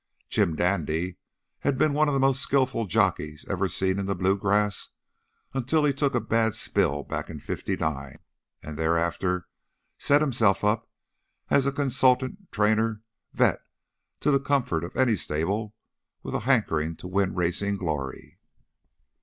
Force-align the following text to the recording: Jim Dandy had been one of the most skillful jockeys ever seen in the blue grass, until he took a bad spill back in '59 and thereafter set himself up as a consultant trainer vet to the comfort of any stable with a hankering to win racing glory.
Jim 0.29 0.55
Dandy 0.55 1.17
had 1.59 1.77
been 1.77 1.93
one 1.93 2.07
of 2.07 2.15
the 2.15 2.19
most 2.19 2.41
skillful 2.41 2.87
jockeys 2.87 3.45
ever 3.47 3.67
seen 3.69 3.99
in 3.99 4.07
the 4.07 4.15
blue 4.15 4.35
grass, 4.35 4.89
until 5.53 5.85
he 5.85 5.93
took 5.93 6.15
a 6.15 6.19
bad 6.19 6.55
spill 6.55 7.03
back 7.03 7.29
in 7.29 7.39
'59 7.39 8.17
and 8.63 8.79
thereafter 8.79 9.47
set 9.99 10.19
himself 10.19 10.63
up 10.63 10.89
as 11.51 11.67
a 11.67 11.71
consultant 11.71 12.51
trainer 12.51 13.03
vet 13.33 13.61
to 14.21 14.31
the 14.31 14.39
comfort 14.39 14.83
of 14.83 14.95
any 14.97 15.15
stable 15.15 15.75
with 16.23 16.33
a 16.33 16.39
hankering 16.49 16.95
to 16.95 17.07
win 17.07 17.35
racing 17.35 17.77
glory. 17.77 18.39